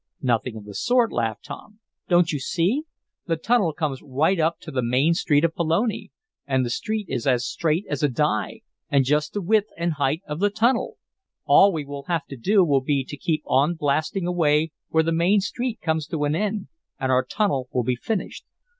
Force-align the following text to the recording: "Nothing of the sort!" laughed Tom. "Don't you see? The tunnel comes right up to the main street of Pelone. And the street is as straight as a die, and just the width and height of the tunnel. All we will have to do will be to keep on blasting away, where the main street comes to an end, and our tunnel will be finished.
"Nothing 0.23 0.55
of 0.55 0.65
the 0.65 0.73
sort!" 0.73 1.11
laughed 1.11 1.45
Tom. 1.45 1.77
"Don't 2.09 2.31
you 2.31 2.39
see? 2.39 2.85
The 3.27 3.35
tunnel 3.35 3.71
comes 3.71 4.01
right 4.01 4.39
up 4.39 4.57
to 4.61 4.71
the 4.71 4.81
main 4.81 5.13
street 5.13 5.43
of 5.45 5.53
Pelone. 5.53 6.09
And 6.47 6.65
the 6.65 6.71
street 6.71 7.05
is 7.07 7.27
as 7.27 7.45
straight 7.45 7.85
as 7.87 8.01
a 8.01 8.09
die, 8.09 8.61
and 8.89 9.05
just 9.05 9.33
the 9.33 9.43
width 9.43 9.69
and 9.77 9.93
height 9.93 10.23
of 10.27 10.39
the 10.39 10.49
tunnel. 10.49 10.97
All 11.45 11.71
we 11.71 11.85
will 11.85 12.05
have 12.07 12.25
to 12.29 12.35
do 12.35 12.65
will 12.65 12.81
be 12.81 13.05
to 13.09 13.15
keep 13.15 13.43
on 13.45 13.75
blasting 13.75 14.25
away, 14.25 14.71
where 14.89 15.03
the 15.03 15.11
main 15.11 15.39
street 15.39 15.81
comes 15.81 16.07
to 16.07 16.23
an 16.23 16.33
end, 16.33 16.69
and 16.99 17.11
our 17.11 17.23
tunnel 17.23 17.69
will 17.71 17.83
be 17.83 17.95
finished. 17.95 18.43